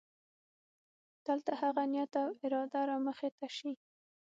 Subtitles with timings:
[1.27, 3.71] دلته هغه نیت او اراده رامخې ته شي.